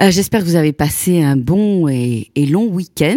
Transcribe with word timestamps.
Euh, 0.00 0.10
J'espère 0.10 0.40
que 0.40 0.46
vous 0.46 0.56
avez 0.56 0.72
passé 0.72 1.22
un 1.22 1.36
bon 1.36 1.88
et, 1.88 2.30
long 2.36 2.66
week-end. 2.66 3.16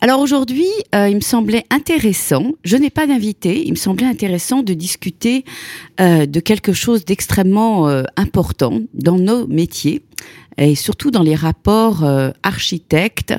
Alors 0.00 0.20
aujourd'hui, 0.20 0.68
euh, 0.94 1.08
il 1.08 1.16
me 1.16 1.20
semblait 1.20 1.64
intéressant, 1.70 2.52
je 2.64 2.76
n'ai 2.76 2.90
pas 2.90 3.06
d'invité, 3.06 3.64
il 3.66 3.72
me 3.72 3.76
semblait 3.76 4.06
intéressant 4.06 4.62
de 4.62 4.72
discuter 4.72 5.44
euh, 6.00 6.26
de 6.26 6.40
quelque 6.40 6.72
chose 6.72 7.04
d'extrêmement 7.04 7.88
important 8.16 8.80
dans 8.94 9.18
nos 9.18 9.46
métiers 9.46 10.02
et 10.56 10.76
surtout 10.76 11.10
dans 11.10 11.22
les 11.22 11.34
rapports 11.34 12.04
architectes, 12.42 13.34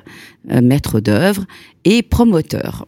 maîtres 0.45 0.99
d'œuvre 0.99 1.45
et 1.85 2.01
promoteurs. 2.03 2.85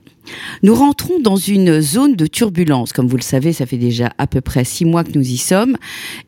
Nous 0.64 0.76
rentrons 0.76 1.20
dans 1.20 1.36
une 1.36 1.82
zone 1.82 2.16
de 2.16 2.28
turbulence. 2.28 2.94
Comme 2.94 3.08
vous 3.08 3.18
le 3.18 3.22
savez, 3.22 3.54
ça 3.54 3.66
fait 3.66 3.78
déjà 3.78 4.12
à 4.18 4.28
peu 4.28 4.42
près 4.42 4.66
six 4.66 4.86
mois 4.86 5.04
que 5.04 5.18
nous 5.18 5.26
y 5.26 5.38
sommes. 5.38 5.78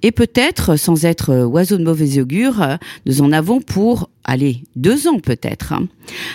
Et 0.01 0.11
peut-être, 0.11 0.77
sans 0.77 1.05
être 1.05 1.45
oiseau 1.45 1.77
de 1.77 1.83
mauvais 1.83 2.19
augure, 2.19 2.77
nous 3.05 3.21
en 3.21 3.31
avons 3.31 3.61
pour, 3.61 4.09
allez, 4.23 4.63
deux 4.75 5.07
ans 5.07 5.19
peut-être. 5.19 5.73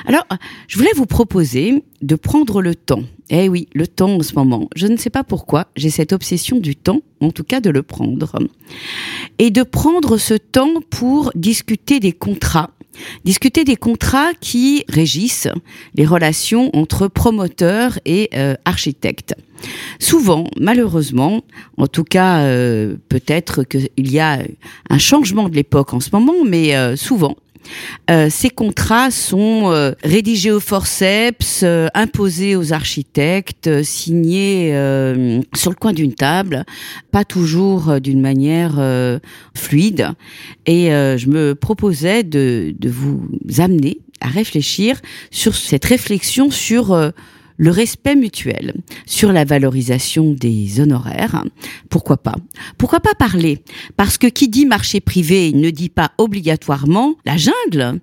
Alors, 0.07 0.27
je 0.69 0.77
voulais 0.77 0.93
vous 0.95 1.07
proposer 1.07 1.83
de 2.03 2.17
prendre 2.17 2.61
le 2.61 2.75
temps. 2.75 3.03
Eh 3.31 3.49
oui, 3.49 3.69
le 3.73 3.87
temps 3.87 4.17
en 4.17 4.23
ce 4.23 4.35
moment. 4.35 4.69
Je 4.77 4.87
ne 4.87 4.97
sais 4.97 5.11
pas 5.11 5.25
pourquoi, 5.25 5.69
j'ai 5.77 5.91
cette 5.91 6.13
obsession 6.13 6.59
du 6.59 6.77
temps, 6.77 7.01
en 7.21 7.31
tout 7.31 7.45
cas 7.45 7.61
de 7.61 7.71
le 7.71 7.83
prendre. 7.83 8.39
Et 9.39 9.51
de 9.51 9.63
prendre 9.63 10.19
ce 10.19 10.35
temps 10.35 10.83
pour 10.91 11.33
discuter 11.35 12.01
des 12.01 12.13
contrats. 12.13 12.71
Discuter 13.25 13.65
des 13.65 13.77
contrats 13.77 14.33
qui 14.41 14.85
régissent 14.89 15.49
les 15.95 16.07
relations 16.07 16.71
entre 16.75 17.09
promoteurs 17.09 17.99
et 18.05 18.31
euh, 18.35 18.55
architectes. 18.65 19.35
Souvent, 19.99 20.49
malheureusement, 20.59 21.43
en 21.79 21.87
tout 21.87 22.05
cas, 22.05 22.41
euh, 22.41 22.97
peut-être 23.09 23.65
qu'il 23.65 24.11
y 24.11 24.19
a 24.21 24.39
un 24.91 24.99
changement 24.99 25.49
de 25.49 25.55
l'époque 25.55 25.95
en 25.95 26.01
ce 26.01 26.11
moment, 26.13 26.45
mais 26.45 26.77
euh, 26.77 26.97
souvent, 26.97 27.37
euh, 28.11 28.29
ces 28.31 28.51
contrats 28.51 29.11
sont 29.11 29.71
euh, 29.71 29.93
rédigés 30.03 30.51
au 30.51 30.61
forceps, 30.61 31.61
euh, 31.63 31.89
imposés 31.95 32.57
aux 32.57 32.73
architectes, 32.73 33.83
signés 33.83 34.73
sur 35.55 35.71
le 35.71 35.77
coin 35.77 35.93
d'une 35.93 36.15
table, 36.15 36.65
pas 37.11 37.25
toujours 37.25 38.01
d'une 38.01 38.21
manière 38.21 38.81
fluide. 39.55 40.09
Et 40.67 40.89
je 40.89 41.29
me 41.29 41.55
proposais 41.55 42.23
de, 42.23 42.75
vous 42.85 43.29
amener 43.59 43.99
à 44.21 44.29
réfléchir 44.29 45.01
sur 45.31 45.55
cette 45.55 45.85
réflexion 45.85 46.51
sur 46.51 47.13
le 47.57 47.71
respect 47.71 48.17
mutuel, 48.17 48.75
sur 49.07 49.33
la 49.33 49.45
valorisation 49.45 50.33
des 50.33 50.81
honoraires. 50.81 51.45
Pourquoi 51.89 52.17
pas? 52.17 52.37
Pourquoi 52.79 53.01
pas 53.01 53.15
parler? 53.15 53.63
Parce 53.97 54.19
que 54.19 54.27
qui 54.27 54.49
dit 54.49 54.67
marché 54.67 55.01
privé 55.01 55.53
ne 55.53 55.71
dit 55.71 55.89
pas 55.89 56.13
obligatoirement 56.19 57.15
la 57.25 57.37
jungle. 57.37 58.01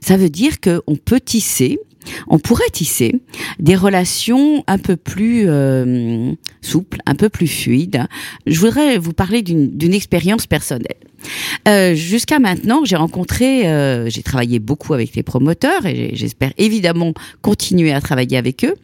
Ça 0.00 0.16
veut 0.16 0.30
dire 0.30 0.60
qu'on 0.60 0.96
peut 0.96 1.20
tisser, 1.20 1.78
on 2.28 2.38
pourrait 2.38 2.70
tisser 2.72 3.20
des 3.58 3.76
relations 3.76 4.62
un 4.66 4.78
peu 4.78 4.96
plus 4.96 5.48
euh, 5.48 6.32
souples, 6.60 6.98
un 7.06 7.14
peu 7.14 7.28
plus 7.28 7.48
fluides. 7.48 8.04
Je 8.46 8.60
voudrais 8.60 8.98
vous 8.98 9.12
parler 9.12 9.42
d'une 9.42 9.76
d'une 9.76 9.94
expérience 9.94 10.46
personnelle. 10.46 10.96
Euh, 11.68 11.94
Jusqu'à 11.94 12.38
maintenant, 12.38 12.84
j'ai 12.84 12.96
rencontré, 12.96 13.68
euh, 13.68 14.08
j'ai 14.08 14.22
travaillé 14.22 14.58
beaucoup 14.58 14.94
avec 14.94 15.14
les 15.16 15.22
promoteurs 15.22 15.86
et 15.86 16.10
j'espère 16.14 16.52
évidemment 16.58 17.12
continuer 17.42 17.92
à 17.92 18.00
travailler 18.00 18.36
avec 18.36 18.64
eux. 18.64 18.74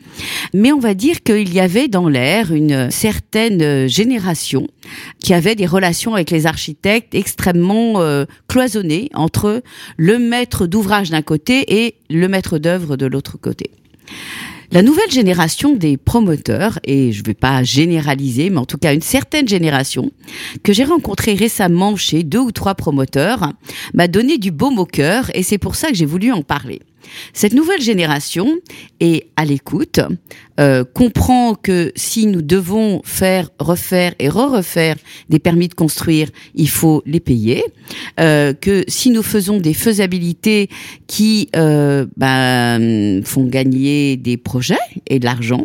Mais 0.55 0.73
on 0.73 0.79
va 0.79 0.95
dire 0.95 1.23
qu'il 1.23 1.53
y 1.53 1.61
avait 1.61 1.89
dans 1.89 2.09
l'air 2.09 2.53
une 2.53 2.91
certaine 2.91 3.89
génération 3.89 4.67
qui 5.23 5.35
avait 5.35 5.55
des 5.55 5.67
relations 5.67 6.15
avec 6.15 6.31
les 6.31 6.47
architectes 6.47 7.15
extrêmement 7.15 8.01
euh, 8.01 8.25
cloisonnées 8.49 9.11
entre 9.15 9.63
le 9.97 10.19
maître 10.19 10.67
d'ouvrage 10.67 11.11
d'un 11.11 11.23
côté 11.23 11.85
et 11.85 11.95
le 12.09 12.29
maître 12.29 12.59
d'œuvre 12.59 12.97
de 12.97 13.07
l'autre 13.07 13.39
côté. 13.39 13.71
La 14.73 14.83
nouvelle 14.83 15.11
génération 15.11 15.75
des 15.75 15.97
promoteurs, 15.97 16.79
et 16.85 17.11
je 17.11 17.23
ne 17.23 17.27
vais 17.27 17.35
pas 17.35 17.65
généraliser, 17.65 18.51
mais 18.51 18.59
en 18.59 18.67
tout 18.67 18.79
cas 18.79 18.95
une 18.95 19.01
certaine 19.01 19.49
génération, 19.49 20.13
que 20.63 20.73
j'ai 20.73 20.85
rencontrée 20.85 21.35
récemment 21.35 21.97
chez 21.97 22.23
deux 22.23 22.39
ou 22.39 22.53
trois 22.53 22.77
promoteurs, 22.77 23.53
m'a 23.95 24.07
donné 24.07 24.39
du 24.39 24.53
baume 24.53 24.79
au 24.79 24.87
cœur, 24.87 25.29
et 25.35 25.43
c'est 25.43 25.59
pour 25.59 25.75
ça 25.75 25.89
que 25.89 25.97
j'ai 25.97 26.07
voulu 26.07 26.31
en 26.31 26.43
parler. 26.43 26.81
Cette 27.33 27.53
nouvelle 27.53 27.81
génération 27.81 28.57
est 29.01 29.27
à 29.37 29.45
l'écoute, 29.45 30.01
euh, 30.59 30.85
comprend 30.85 31.55
que 31.55 31.93
si 31.97 32.27
nous 32.27 32.43
devons 32.43 33.01
faire, 33.05 33.51
refaire 33.59 34.15
et 34.19 34.29
re-refaire 34.29 34.97
des 35.29 35.39
permis 35.39 35.69
de 35.69 35.75
construire, 35.75 36.29
il 36.55 36.69
faut 36.69 37.03
les 37.07 37.21
payer, 37.21 37.65
euh, 38.19 38.53
que 38.53 38.85
si 38.89 39.11
nous 39.11 39.23
faisons 39.23 39.59
des 39.59 39.75
faisabilités 39.75 40.69
qui 41.07 41.49
euh, 41.57 42.07
ben, 42.17 43.25
font 43.25 43.47
gagner 43.47 44.17
des 44.17 44.37
projets 44.37 44.77
et 45.07 45.19
de 45.19 45.25
l'argent, 45.25 45.65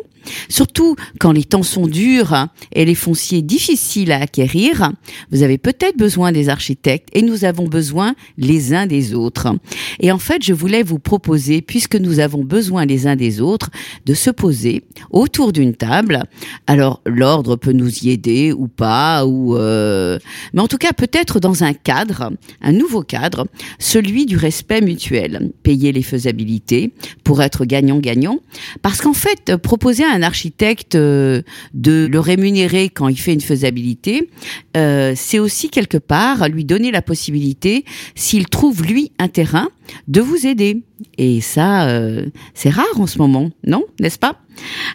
Surtout 0.49 0.95
quand 1.19 1.31
les 1.31 1.43
temps 1.43 1.63
sont 1.63 1.87
durs 1.87 2.47
et 2.73 2.85
les 2.85 2.95
fonciers 2.95 3.41
difficiles 3.41 4.11
à 4.11 4.21
acquérir, 4.21 4.91
vous 5.31 5.43
avez 5.43 5.57
peut-être 5.57 5.97
besoin 5.97 6.31
des 6.31 6.49
architectes 6.49 7.09
et 7.13 7.21
nous 7.21 7.45
avons 7.45 7.67
besoin 7.67 8.15
les 8.37 8.73
uns 8.73 8.87
des 8.87 9.13
autres. 9.13 9.55
Et 9.99 10.11
en 10.11 10.17
fait, 10.17 10.43
je 10.43 10.53
voulais 10.53 10.83
vous 10.83 10.99
proposer, 10.99 11.61
puisque 11.61 11.95
nous 11.95 12.19
avons 12.19 12.43
besoin 12.43 12.85
les 12.85 13.07
uns 13.07 13.15
des 13.15 13.41
autres, 13.41 13.69
de 14.05 14.13
se 14.13 14.29
poser 14.29 14.83
autour 15.11 15.51
d'une 15.51 15.73
table. 15.73 16.23
Alors, 16.67 17.01
l'ordre 17.05 17.55
peut 17.55 17.71
nous 17.71 17.99
y 17.99 18.09
aider 18.09 18.53
ou 18.53 18.67
pas, 18.67 19.25
ou 19.25 19.55
euh, 19.55 20.19
mais 20.53 20.61
en 20.61 20.67
tout 20.67 20.77
cas 20.77 20.93
peut-être 20.93 21.39
dans 21.39 21.63
un 21.63 21.73
cadre, 21.73 22.31
un 22.61 22.71
nouveau 22.71 23.01
cadre, 23.01 23.47
celui 23.79 24.25
du 24.25 24.37
respect 24.37 24.81
mutuel. 24.81 25.51
Payer 25.63 25.91
les 25.91 26.03
faisabilités 26.03 26.91
pour 27.23 27.41
être 27.41 27.65
gagnant-gagnant, 27.65 28.39
parce 28.81 29.01
qu'en 29.01 29.13
fait, 29.13 29.55
proposer 29.57 30.03
à 30.03 30.13
un 30.15 30.23
architecte 30.23 30.95
euh, 30.95 31.41
de 31.73 32.07
le 32.11 32.19
rémunérer 32.19 32.89
quand 32.89 33.07
il 33.07 33.19
fait 33.19 33.33
une 33.33 33.41
faisabilité, 33.41 34.29
euh, 34.75 35.13
c'est 35.15 35.39
aussi 35.39 35.69
quelque 35.69 35.97
part 35.97 36.49
lui 36.49 36.65
donner 36.65 36.91
la 36.91 37.01
possibilité, 37.01 37.85
s'il 38.15 38.47
trouve 38.47 38.83
lui 38.83 39.11
un 39.19 39.27
terrain, 39.27 39.69
de 40.07 40.21
vous 40.21 40.47
aider. 40.47 40.81
Et 41.17 41.41
ça, 41.41 41.87
euh, 41.87 42.25
c'est 42.53 42.69
rare 42.69 42.85
en 42.99 43.07
ce 43.07 43.17
moment, 43.17 43.49
non 43.65 43.83
N'est-ce 43.99 44.19
pas? 44.19 44.39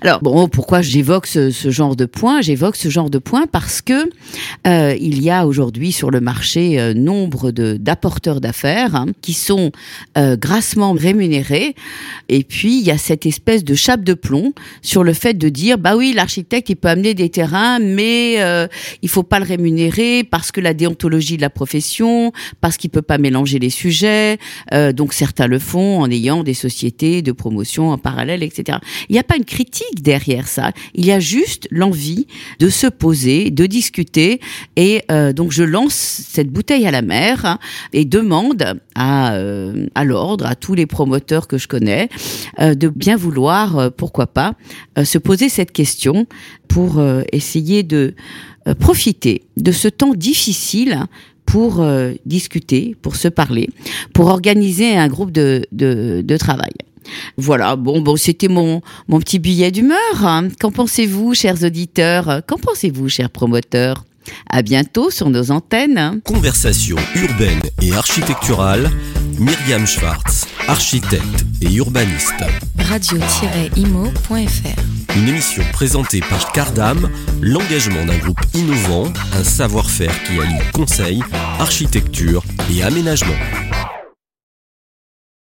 Alors 0.00 0.22
bon, 0.22 0.48
pourquoi 0.48 0.80
j'évoque 0.80 1.26
ce, 1.26 1.50
genre 1.50 1.94
de 1.94 2.06
point? 2.06 2.40
J'évoque 2.40 2.76
ce 2.76 2.88
genre 2.88 3.10
de 3.10 3.18
point 3.18 3.44
parce 3.46 3.82
que 3.82 4.08
euh, 4.66 4.96
il 4.98 5.22
y 5.22 5.28
a 5.28 5.46
aujourd'hui 5.46 5.92
sur 5.92 6.10
le 6.10 6.20
marché 6.20 6.80
euh, 6.80 6.94
nombre 6.94 7.50
d'apporteurs 7.50 8.40
d'affaires 8.40 8.94
hein, 8.94 9.06
qui 9.20 9.34
sont 9.34 9.70
grassement 10.16 10.92
rémunérés, 10.92 11.74
et 12.30 12.42
puis 12.42 12.78
il 12.78 12.86
y 12.86 12.90
a 12.90 12.96
cette 12.96 13.26
espèce 13.26 13.64
de 13.64 13.74
chape 13.74 14.02
de 14.02 14.14
plomb 14.14 14.54
sur 14.80 15.04
le 15.04 15.12
fait 15.12 15.34
de 15.34 15.48
dire 15.50 15.76
bah 15.76 15.94
oui 15.94 16.12
l'architecte 16.14 16.70
il 16.70 16.76
peut 16.76 16.88
amener 16.88 17.12
des 17.12 17.28
terrains, 17.28 17.78
mais 17.80 18.36
il 19.02 19.08
faut 19.08 19.22
pas 19.22 19.40
le 19.40 19.44
rémunérer 19.44 20.24
parce 20.24 20.52
que 20.52 20.60
la 20.60 20.72
déontologie 20.72 21.36
de 21.36 21.42
la 21.42 21.50
profession, 21.50 22.32
parce 22.60 22.76
qu'il 22.76 22.90
peut 22.90 23.02
pas 23.02 23.18
mélanger 23.18 23.58
les 23.58 23.70
sujets, 23.70 24.38
donc 24.94 25.12
certains 25.12 25.46
le 25.46 25.58
font 25.58 25.99
en 26.00 26.10
ayant 26.10 26.42
des 26.42 26.54
sociétés 26.54 27.22
de 27.22 27.32
promotion 27.32 27.90
en 27.90 27.98
parallèle, 27.98 28.42
etc. 28.42 28.78
Il 29.08 29.12
n'y 29.12 29.18
a 29.18 29.24
pas 29.24 29.36
une 29.36 29.44
critique 29.44 30.02
derrière 30.02 30.48
ça. 30.48 30.72
Il 30.94 31.04
y 31.04 31.12
a 31.12 31.20
juste 31.20 31.68
l'envie 31.70 32.26
de 32.58 32.68
se 32.68 32.86
poser, 32.86 33.50
de 33.50 33.66
discuter. 33.66 34.40
Et 34.76 35.02
euh, 35.10 35.32
donc 35.32 35.52
je 35.52 35.62
lance 35.62 35.94
cette 35.94 36.50
bouteille 36.50 36.86
à 36.86 36.90
la 36.90 37.02
mer 37.02 37.44
hein, 37.44 37.58
et 37.92 38.04
demande 38.04 38.80
à, 38.94 39.34
euh, 39.34 39.86
à 39.94 40.04
l'ordre, 40.04 40.46
à 40.46 40.54
tous 40.54 40.74
les 40.74 40.86
promoteurs 40.86 41.48
que 41.48 41.58
je 41.58 41.68
connais, 41.68 42.08
euh, 42.60 42.74
de 42.74 42.88
bien 42.88 43.16
vouloir, 43.16 43.92
pourquoi 43.92 44.26
pas, 44.26 44.54
se 45.02 45.18
poser 45.18 45.48
cette 45.48 45.72
question 45.72 46.26
pour 46.68 47.02
essayer 47.32 47.82
de 47.82 48.14
profiter 48.78 49.42
de 49.56 49.72
ce 49.72 49.88
temps 49.88 50.14
difficile 50.14 51.06
pour 51.50 51.80
euh, 51.80 52.12
discuter, 52.26 52.94
pour 53.02 53.16
se 53.16 53.26
parler, 53.28 53.68
pour 54.14 54.26
organiser 54.28 54.96
un 54.96 55.08
groupe 55.08 55.32
de, 55.32 55.66
de, 55.72 56.22
de 56.24 56.36
travail. 56.36 56.70
Voilà, 57.36 57.74
bon, 57.76 58.00
bon, 58.02 58.16
c'était 58.16 58.48
mon, 58.48 58.82
mon 59.08 59.18
petit 59.20 59.38
billet 59.40 59.70
d'humeur. 59.70 59.96
hein. 60.22 60.48
Qu'en 60.60 60.70
pensez-vous, 60.70 61.34
chers 61.34 61.62
auditeurs? 61.64 62.42
Qu'en 62.46 62.56
pensez-vous, 62.58 63.08
chers 63.08 63.30
promoteurs? 63.30 64.04
À 64.48 64.62
bientôt 64.62 65.10
sur 65.10 65.28
nos 65.30 65.50
antennes. 65.50 66.20
Conversation 66.24 66.96
urbaine 67.16 67.60
et 67.82 67.92
architecturale, 67.94 68.88
Myriam 69.38 69.86
Schwartz, 69.86 70.46
architecte 70.68 71.44
et 71.62 71.72
urbaniste. 71.74 72.44
Radio-imo.fr 72.78 74.89
Une 75.20 75.28
émission 75.28 75.62
présentée 75.74 76.20
par 76.20 76.50
Cardam, 76.52 77.10
l'engagement 77.42 78.06
d'un 78.06 78.16
groupe 78.16 78.40
innovant, 78.54 79.12
un 79.34 79.44
savoir-faire 79.44 80.14
qui 80.22 80.40
allie 80.40 80.56
conseil, 80.72 81.22
architecture 81.58 82.42
et 82.72 82.82
aménagement. 82.82 83.36